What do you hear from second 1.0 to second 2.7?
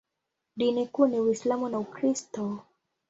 ni Uislamu na Ukristo.